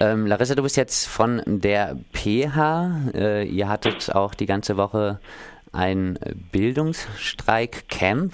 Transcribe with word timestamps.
Ähm, 0.00 0.26
Larissa, 0.26 0.54
du 0.54 0.62
bist 0.62 0.78
jetzt 0.78 1.06
von 1.06 1.42
der 1.46 1.94
PH. 2.14 3.12
Äh, 3.14 3.44
ihr 3.44 3.68
hattet 3.68 4.14
auch 4.14 4.34
die 4.34 4.46
ganze 4.46 4.78
Woche 4.78 5.20
ein 5.72 6.18
Bildungsstreik-Camp. 6.52 8.32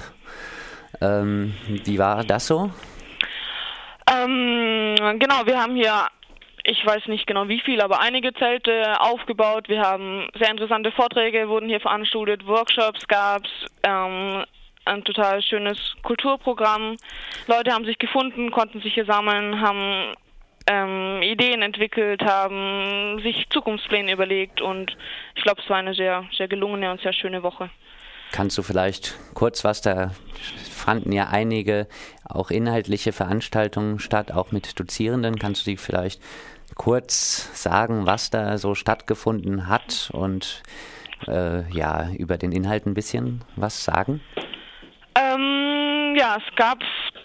Ähm, 1.01 1.55
wie 1.67 1.99
war 1.99 2.23
das 2.23 2.47
so? 2.47 2.71
Ähm, 4.09 4.95
genau, 5.19 5.45
wir 5.45 5.61
haben 5.61 5.75
hier, 5.75 6.07
ich 6.63 6.87
weiß 6.87 7.09
nicht 7.09 7.27
genau 7.27 7.49
wie 7.49 7.61
viel, 7.61 7.81
aber 7.81 8.01
einige 8.01 8.33
Zelte 8.35 9.01
aufgebaut. 9.01 9.69
Wir 9.69 9.81
haben 9.81 10.29
sehr 10.39 10.53
interessante 10.53 10.93
Vorträge, 10.93 11.49
wurden 11.49 11.69
hier 11.69 11.81
veranstaltet, 11.81 12.47
Workshops 12.47 13.09
gab 13.09 13.45
es, 13.45 13.51
ähm, 13.83 14.45
ein 14.85 15.03
total 15.03 15.43
schönes 15.43 15.79
Kulturprogramm. 16.05 16.97
Leute 17.49 17.73
haben 17.73 17.85
sich 17.85 17.99
gefunden, 17.99 18.53
konnten 18.53 18.81
sich 18.83 18.95
hier 18.95 19.05
sammeln, 19.05 19.61
haben 19.61 20.15
ähm, 20.67 21.23
Ideen 21.23 21.63
entwickelt, 21.63 22.23
haben 22.25 23.21
sich 23.23 23.47
Zukunftspläne 23.51 24.13
überlegt 24.13 24.61
und 24.61 24.97
ich 25.35 25.43
glaube, 25.43 25.61
es 25.63 25.71
war 25.71 25.79
eine 25.79 25.95
sehr, 25.95 26.25
sehr 26.37 26.49
gelungene 26.49 26.91
und 26.91 27.01
sehr 27.01 27.13
schöne 27.13 27.43
Woche. 27.43 27.71
Kannst 28.33 28.59
du 28.59 28.63
vielleicht 28.63 29.17
kurz 29.35 29.65
was 29.65 29.81
da 29.81 30.11
fanden 30.87 31.11
ja 31.11 31.29
einige 31.29 31.89
auch 32.25 32.51
inhaltliche 32.51 33.13
Veranstaltungen 33.13 33.99
statt, 33.99 34.31
auch 34.31 34.53
mit 34.53 34.79
Dozierenden. 34.79 35.37
Kannst 35.37 35.67
du 35.67 35.71
die 35.71 35.77
vielleicht 35.77 36.23
kurz 36.77 37.61
sagen, 37.61 38.07
was 38.07 38.31
da 38.31 38.59
so 38.59 38.75
stattgefunden 38.75 39.69
hat 39.69 40.11
und 40.13 40.63
äh, 41.27 41.69
ja, 41.73 42.11
über 42.17 42.39
den 42.39 42.53
Inhalt 42.53 42.87
ein 42.87 42.95
bisschen 42.95 43.43
was 43.57 43.85
sagen? 43.85 44.21
Ähm, 45.19 46.15
ja, 46.17 46.37
es 46.37 46.57
gab 46.57 46.79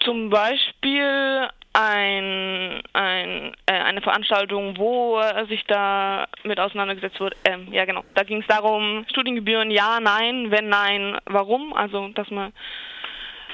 zum 0.04 0.30
Beispiel 0.30 1.48
ein, 1.72 2.82
ein, 2.92 3.54
äh, 3.66 3.72
eine 3.72 4.02
Veranstaltung, 4.02 4.76
wo 4.76 5.18
äh, 5.18 5.46
sich 5.46 5.64
da 5.66 6.26
mit 6.42 6.60
auseinandergesetzt 6.60 7.18
wurde. 7.18 7.36
Ähm, 7.44 7.72
ja, 7.72 7.84
genau. 7.84 8.04
Da 8.14 8.24
ging 8.24 8.40
es 8.40 8.46
darum, 8.46 9.06
Studiengebühren 9.10 9.70
ja, 9.70 9.98
nein, 10.00 10.50
wenn 10.50 10.68
nein, 10.68 11.18
warum. 11.26 11.72
Also, 11.72 12.08
dass 12.08 12.30
man 12.30 12.52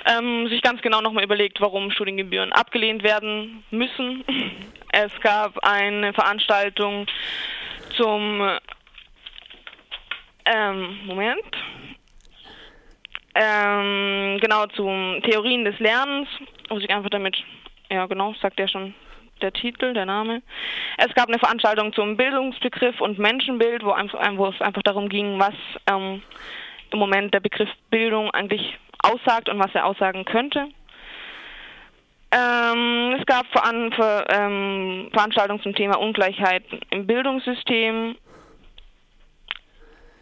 ähm, 0.07 0.49
sich 0.49 0.63
ganz 0.63 0.83
genau 0.83 1.01
nochmal 1.01 1.25
überlegt, 1.25 1.61
warum 1.61 1.91
Studiengebühren 1.91 2.53
abgelehnt 2.53 3.03
werden 3.03 3.65
müssen. 3.71 4.25
Es 4.91 5.13
gab 5.21 5.59
eine 5.59 6.15
Veranstaltung 6.15 7.07
zum 7.99 8.59
ähm, 10.47 10.99
Moment. 11.05 11.45
Ähm, 13.35 14.39
genau, 14.41 14.67
zum 14.69 15.21
Theorien 15.25 15.67
des 15.67 15.79
Lernens, 15.79 16.27
wo 16.71 16.79
sich 16.81 16.89
einfach 16.91 17.11
damit, 17.11 17.37
ja 17.91 18.07
genau, 18.07 18.35
sagt 18.41 18.59
ja 18.59 18.69
schon 18.69 18.95
der 19.41 19.53
Titel, 19.53 19.95
der 19.95 20.07
Name. 20.07 20.43
Es 20.97 21.15
gab 21.15 21.29
eine 21.29 21.39
Veranstaltung 21.39 21.93
zum 21.93 22.17
Bildungsbegriff 22.17 23.01
und 23.01 23.19
Menschenbild, 23.19 23.85
wo, 23.85 23.93
einfach, 23.93 24.21
wo 24.37 24.47
es 24.47 24.61
einfach 24.61 24.83
darum 24.83 25.09
ging, 25.09 25.39
was 25.39 25.55
ähm, 25.87 26.23
im 26.91 26.99
Moment 26.99 27.35
der 27.35 27.41
Begriff 27.41 27.69
Bildung 27.91 28.31
eigentlich 28.33 28.79
aussagt 29.03 29.49
und 29.49 29.59
was 29.59 29.75
er 29.75 29.87
aussagen 29.87 30.25
könnte. 30.25 30.67
Ähm, 32.31 33.17
es 33.19 33.25
gab 33.27 33.47
Veran 33.53 33.93
Ver 33.93 34.27
ähm, 34.29 35.09
Veranstaltungen 35.13 35.63
zum 35.63 35.75
Thema 35.75 35.99
Ungleichheit 35.99 36.65
im 36.91 37.07
Bildungssystem 37.07 38.17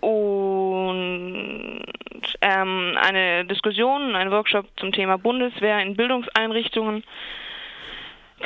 und 0.00 1.82
ähm, 2.42 2.98
eine 3.00 3.44
Diskussion, 3.46 4.14
ein 4.14 4.30
Workshop 4.30 4.66
zum 4.76 4.92
Thema 4.92 5.18
Bundeswehr 5.18 5.80
in 5.80 5.96
Bildungseinrichtungen. 5.96 7.02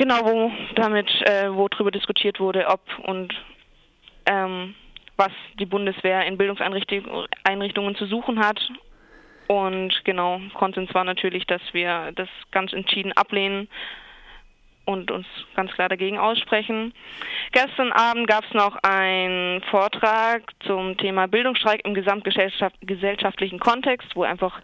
Genau, 0.01 0.25
wo 0.25 0.51
damit, 0.73 1.11
äh, 1.27 1.53
wo 1.53 1.67
darüber 1.67 1.91
diskutiert 1.91 2.39
wurde, 2.39 2.65
ob 2.65 2.81
und 3.03 3.31
ähm, 4.25 4.73
was 5.15 5.29
die 5.59 5.67
Bundeswehr 5.67 6.25
in 6.25 6.39
Bildungseinrichtungen 6.39 7.95
zu 7.95 8.07
suchen 8.07 8.39
hat 8.39 8.59
und 9.45 9.93
genau, 10.03 10.41
Konsens 10.55 10.91
war 10.95 11.03
natürlich, 11.03 11.45
dass 11.45 11.61
wir 11.73 12.13
das 12.15 12.29
ganz 12.49 12.73
entschieden 12.73 13.11
ablehnen 13.11 13.69
und 14.85 15.11
uns 15.11 15.27
ganz 15.55 15.71
klar 15.73 15.87
dagegen 15.87 16.17
aussprechen. 16.17 16.95
Gestern 17.51 17.91
Abend 17.91 18.25
gab 18.25 18.43
es 18.45 18.53
noch 18.55 18.77
einen 18.81 19.61
Vortrag 19.69 20.41
zum 20.65 20.97
Thema 20.97 21.27
Bildungsstreik 21.27 21.85
im 21.85 21.93
gesamtgesellschaftlichen 21.93 23.59
Kontext, 23.59 24.15
wo 24.15 24.23
einfach 24.23 24.59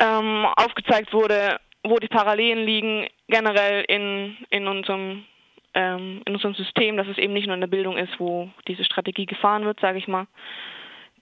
ähm, 0.00 0.46
aufgezeigt 0.56 1.12
wurde, 1.12 1.60
wo 1.84 1.96
die 1.98 2.08
Parallelen 2.08 2.64
liegen 2.64 3.06
generell 3.28 3.84
in, 3.88 4.36
in 4.50 4.66
unserem 4.66 5.24
ähm, 5.74 6.20
in 6.26 6.34
unserem 6.34 6.54
System, 6.54 6.96
dass 6.96 7.08
es 7.08 7.18
eben 7.18 7.32
nicht 7.32 7.46
nur 7.46 7.54
in 7.54 7.60
der 7.60 7.68
Bildung 7.68 7.96
ist, 7.96 8.18
wo 8.18 8.50
diese 8.68 8.84
Strategie 8.84 9.26
gefahren 9.26 9.64
wird, 9.64 9.80
sage 9.80 9.98
ich 9.98 10.06
mal. 10.06 10.26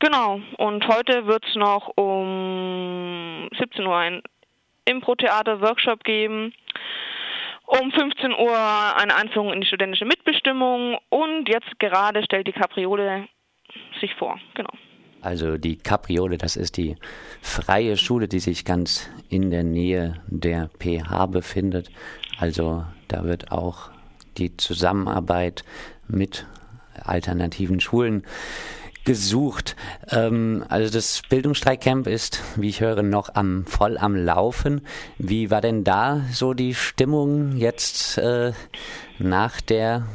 Genau, 0.00 0.40
und 0.56 0.86
heute 0.88 1.26
wird 1.26 1.44
es 1.46 1.54
noch 1.54 1.88
um 1.96 3.48
17 3.56 3.86
Uhr 3.86 3.96
ein 3.96 4.22
Impro-Theater-Workshop 4.86 6.04
geben. 6.04 6.54
Um 7.66 7.92
15 7.92 8.32
Uhr 8.32 8.58
eine 8.96 9.14
Einführung 9.14 9.52
in 9.52 9.60
die 9.60 9.66
studentische 9.66 10.04
Mitbestimmung 10.04 10.98
und 11.10 11.48
jetzt 11.48 11.78
gerade 11.78 12.24
stellt 12.24 12.48
die 12.48 12.52
Capriole 12.52 13.28
sich 14.00 14.12
vor. 14.16 14.40
Genau. 14.54 14.72
Also 15.20 15.58
die 15.58 15.76
Capriole, 15.76 16.38
das 16.38 16.56
ist 16.56 16.76
die 16.76 16.96
freie 17.42 17.96
Schule, 17.96 18.28
die 18.28 18.40
sich 18.40 18.64
ganz 18.64 19.08
in 19.28 19.50
der 19.50 19.64
Nähe 19.64 20.20
der 20.26 20.70
PH 20.78 21.26
befindet. 21.26 21.90
Also 22.38 22.84
da 23.08 23.24
wird 23.24 23.52
auch 23.52 23.90
die 24.38 24.56
Zusammenarbeit 24.56 25.64
mit 26.08 26.46
alternativen 27.04 27.80
Schulen 27.80 28.24
gesucht. 29.04 29.76
Ähm, 30.10 30.64
also 30.68 30.92
das 30.92 31.22
Bildungsstreikcamp 31.28 32.06
ist, 32.06 32.42
wie 32.56 32.68
ich 32.68 32.80
höre, 32.80 33.02
noch 33.02 33.34
am 33.34 33.66
voll 33.66 33.98
am 33.98 34.14
Laufen. 34.14 34.82
Wie 35.18 35.50
war 35.50 35.60
denn 35.60 35.84
da 35.84 36.22
so 36.32 36.54
die 36.54 36.74
Stimmung 36.74 37.56
jetzt 37.56 38.18
äh, 38.18 38.52
nach 39.18 39.60
der 39.60 40.06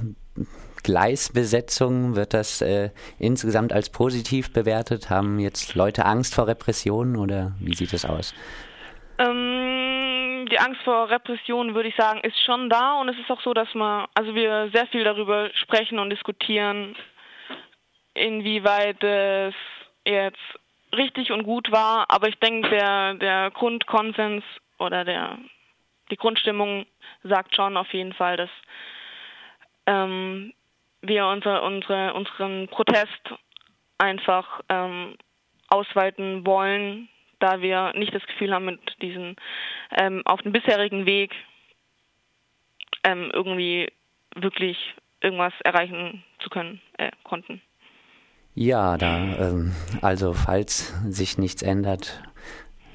Gleisbesetzung? 0.86 2.16
Wird 2.16 2.34
das 2.34 2.62
äh, 2.62 2.92
insgesamt 3.20 3.74
als 3.74 3.90
positiv 3.90 4.54
bewertet? 4.54 5.10
Haben 5.10 5.40
jetzt 5.40 5.74
Leute 5.76 6.06
Angst 6.06 6.36
vor 6.36 6.48
Repressionen 6.48 7.18
oder 7.18 7.54
wie 7.60 7.74
sieht 7.74 7.92
es 7.92 8.06
aus? 8.06 8.36
Ähm, 9.18 10.48
die 10.52 10.60
Angst 10.60 10.82
vor 10.84 11.10
Repressionen, 11.10 11.74
würde 11.74 11.90
ich 11.90 11.96
sagen, 11.96 12.20
ist 12.22 12.40
schon 12.46 12.70
da 12.70 13.00
und 13.02 13.10
es 13.10 13.18
ist 13.18 13.32
auch 13.32 13.42
so, 13.42 13.54
dass 13.54 13.74
man, 13.74 14.06
also 14.14 14.36
wir 14.36 14.70
sehr 14.74 14.86
viel 14.88 15.04
darüber 15.04 15.50
sprechen 15.56 15.98
und 15.98 16.12
diskutieren, 16.12 16.96
inwieweit 18.14 19.04
es 19.04 19.56
jetzt 20.06 20.38
richtig 20.96 21.32
und 21.32 21.44
gut 21.44 21.72
war, 21.72 22.06
aber 22.10 22.28
ich 22.28 22.38
denke, 22.40 22.70
der, 22.70 23.16
der 23.16 23.52
Grundkonsens 23.52 24.44
oder 24.78 25.04
der, 25.04 25.40
die 26.12 26.16
Grundstimmung 26.16 26.86
sagt 27.24 27.56
schon 27.56 27.76
auf 27.76 27.92
jeden 27.92 28.14
Fall, 28.14 28.38
dass 28.38 28.50
ähm, 29.88 30.54
wir 31.08 31.28
unser, 31.28 31.64
unsere, 31.64 32.14
unseren 32.14 32.68
Protest 32.68 33.22
einfach 33.98 34.62
ähm, 34.70 35.16
ausweiten 35.68 36.46
wollen, 36.46 37.10
da 37.40 37.62
wir 37.62 37.94
nicht 37.94 38.14
das 38.14 38.26
Gefühl 38.26 38.54
haben, 38.54 38.66
mit 38.66 38.80
diesen 39.02 39.36
ähm, 39.92 40.22
auf 40.26 40.42
dem 40.42 40.52
bisherigen 40.52 41.06
Weg 41.06 41.32
ähm, 43.04 43.32
irgendwie 43.34 43.92
wirklich 44.36 44.78
irgendwas 45.22 45.54
erreichen 45.64 46.24
zu 46.40 46.50
können, 46.50 46.82
äh, 46.98 47.12
konnten. 47.24 47.62
Ja, 48.54 48.98
da, 48.98 49.18
ähm, 49.38 49.74
also 50.02 50.34
falls 50.34 50.94
sich 51.12 51.38
nichts 51.38 51.62
ändert, 51.62 52.24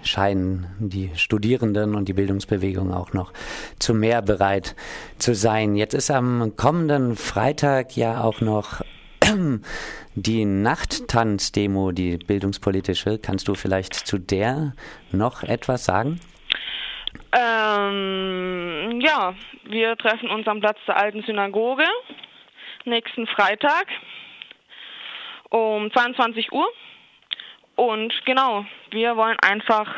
scheinen 0.02 0.66
die 0.78 1.10
Studierenden 1.14 1.94
und 1.94 2.08
die 2.08 2.12
Bildungsbewegung 2.12 2.92
auch 2.92 3.12
noch 3.12 3.32
zu 3.78 3.94
mehr 3.94 4.22
bereit 4.22 4.76
zu 5.18 5.34
sein. 5.34 5.76
Jetzt 5.76 5.94
ist 5.94 6.10
am 6.10 6.54
kommenden 6.56 7.16
Freitag 7.16 7.96
ja 7.96 8.22
auch 8.22 8.40
noch 8.40 8.82
die 10.14 10.44
Nachttanzdemo, 10.44 11.92
die 11.92 12.16
bildungspolitische. 12.18 13.18
Kannst 13.18 13.48
du 13.48 13.54
vielleicht 13.54 13.94
zu 13.94 14.18
der 14.18 14.72
noch 15.12 15.42
etwas 15.42 15.84
sagen? 15.84 16.20
Ähm, 17.32 19.00
ja, 19.00 19.34
wir 19.64 19.96
treffen 19.96 20.30
uns 20.30 20.46
am 20.46 20.60
Platz 20.60 20.78
der 20.86 20.96
alten 20.96 21.22
Synagoge 21.22 21.84
nächsten 22.84 23.26
Freitag 23.26 23.86
um 25.50 25.92
22 25.92 26.52
Uhr. 26.52 26.68
Und 27.76 28.12
genau, 28.24 28.64
wir 28.92 29.16
wollen 29.16 29.38
einfach 29.40 29.94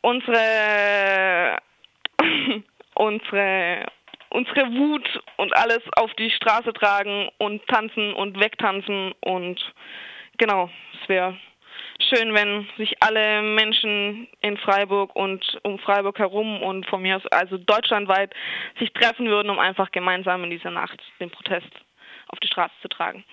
unsere, 0.00 1.58
unsere, 2.94 3.86
unsere 4.30 4.66
Wut 4.74 5.22
und 5.36 5.56
alles 5.56 5.80
auf 5.96 6.12
die 6.14 6.30
Straße 6.30 6.72
tragen 6.72 7.30
und 7.38 7.66
tanzen 7.68 8.12
und 8.14 8.38
wegtanzen 8.40 9.12
und 9.20 9.60
genau, 10.38 10.70
es 11.00 11.08
wäre 11.08 11.36
schön, 12.08 12.34
wenn 12.34 12.68
sich 12.76 13.02
alle 13.02 13.42
Menschen 13.42 14.28
in 14.40 14.56
Freiburg 14.58 15.14
und 15.14 15.58
um 15.62 15.78
Freiburg 15.78 16.18
herum 16.18 16.62
und 16.62 16.86
von 16.86 17.02
mir 17.02 17.16
aus 17.16 17.26
also 17.26 17.58
deutschlandweit 17.58 18.34
sich 18.78 18.92
treffen 18.92 19.26
würden, 19.26 19.50
um 19.50 19.58
einfach 19.58 19.90
gemeinsam 19.92 20.44
in 20.44 20.50
dieser 20.50 20.70
Nacht 20.70 21.00
den 21.20 21.30
Protest 21.30 21.70
auf 22.28 22.38
die 22.40 22.48
Straße 22.48 22.74
zu 22.82 22.88
tragen. 22.88 23.24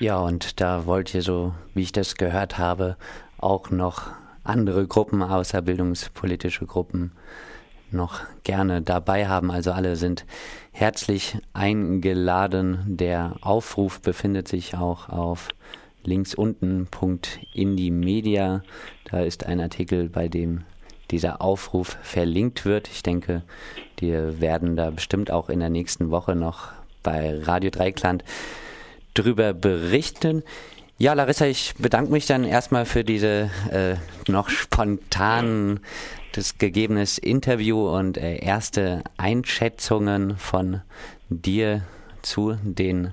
Ja, 0.00 0.18
und 0.18 0.60
da 0.60 0.86
wollt 0.86 1.14
ihr 1.14 1.22
so, 1.22 1.54
wie 1.72 1.82
ich 1.82 1.92
das 1.92 2.16
gehört 2.16 2.58
habe, 2.58 2.96
auch 3.38 3.70
noch 3.70 4.10
andere 4.42 4.86
Gruppen 4.86 5.22
außer 5.22 5.62
bildungspolitische 5.62 6.66
Gruppen 6.66 7.12
noch 7.90 8.20
gerne 8.42 8.82
dabei 8.82 9.28
haben. 9.28 9.50
Also 9.50 9.72
alle 9.72 9.96
sind 9.96 10.26
herzlich 10.72 11.38
eingeladen. 11.52 12.82
Der 12.86 13.36
Aufruf 13.40 14.00
befindet 14.00 14.48
sich 14.48 14.76
auch 14.76 15.08
auf 15.08 15.48
links 16.02 16.34
unten 16.34 16.86
Punkt 16.86 17.38
in 17.54 17.76
die 17.76 17.92
Media. 17.92 18.62
Da 19.04 19.20
ist 19.20 19.46
ein 19.46 19.60
Artikel, 19.60 20.08
bei 20.08 20.28
dem 20.28 20.64
dieser 21.10 21.40
Aufruf 21.40 21.96
verlinkt 22.02 22.64
wird. 22.64 22.88
Ich 22.88 23.02
denke, 23.02 23.42
wir 23.98 24.40
werden 24.40 24.76
da 24.76 24.90
bestimmt 24.90 25.30
auch 25.30 25.48
in 25.48 25.60
der 25.60 25.70
nächsten 25.70 26.10
Woche 26.10 26.34
noch 26.34 26.72
bei 27.02 27.38
Radio 27.42 27.70
Dreikland 27.70 28.24
drüber 29.14 29.54
berichten. 29.54 30.42
Ja, 30.98 31.12
Larissa, 31.14 31.46
ich 31.46 31.74
bedanke 31.78 32.12
mich 32.12 32.26
dann 32.26 32.44
erstmal 32.44 32.86
für 32.86 33.02
diese 33.02 33.50
äh, 33.70 33.96
noch 34.30 34.48
spontanen, 34.48 35.80
das 36.32 36.58
gegebenes 36.58 37.18
Interview 37.18 37.88
und 37.88 38.16
äh, 38.16 38.36
erste 38.36 39.02
Einschätzungen 39.16 40.36
von 40.36 40.82
dir 41.28 41.82
zu 42.22 42.56
den 42.62 43.12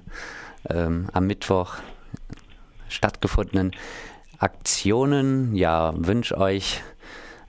ähm, 0.69 1.09
am 1.13 1.27
Mittwoch 1.27 1.75
stattgefundenen 2.87 3.71
Aktionen. 4.37 5.55
Ja, 5.55 5.93
wünsche 5.95 6.37
euch 6.37 6.81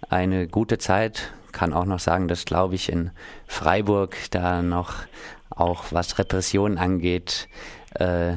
eine 0.08 0.46
gute 0.46 0.78
Zeit. 0.78 1.32
Kann 1.52 1.72
auch 1.72 1.84
noch 1.84 2.00
sagen, 2.00 2.28
dass, 2.28 2.44
glaube 2.44 2.74
ich, 2.74 2.90
in 2.90 3.10
Freiburg 3.46 4.16
da 4.30 4.62
noch 4.62 4.94
auch 5.50 5.84
was 5.90 6.18
Repression 6.18 6.78
angeht, 6.78 7.48
äh, 7.94 8.34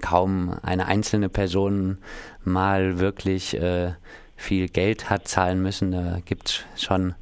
kaum 0.00 0.56
eine 0.62 0.86
einzelne 0.86 1.28
Person 1.28 1.98
mal 2.44 2.98
wirklich 2.98 3.60
äh, 3.60 3.92
viel 4.36 4.68
Geld 4.68 5.10
hat 5.10 5.28
zahlen 5.28 5.62
müssen. 5.62 5.92
Da 5.92 6.20
gibt 6.24 6.48
es 6.76 6.84
schon 6.84 7.14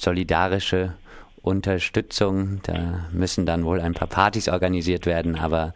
solidarische 0.00 0.94
Unterstützung. 1.42 2.60
Da 2.62 3.06
müssen 3.12 3.46
dann 3.46 3.64
wohl 3.64 3.80
ein 3.80 3.94
paar 3.94 4.08
Partys 4.08 4.48
organisiert 4.48 5.06
werden, 5.06 5.36
aber 5.36 5.74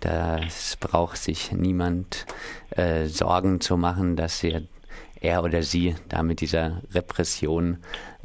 das 0.00 0.76
braucht 0.76 1.18
sich 1.18 1.52
niemand 1.52 2.24
äh, 2.70 3.06
Sorgen 3.06 3.60
zu 3.60 3.76
machen, 3.76 4.16
dass 4.16 4.42
er, 4.44 4.62
er 5.20 5.42
oder 5.42 5.62
sie 5.62 5.96
da 6.08 6.22
mit 6.22 6.40
dieser 6.40 6.82
Repression 6.92 7.78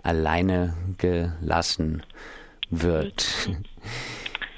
alleine 0.03 0.75
gelassen 0.97 2.03
wird. 2.69 3.49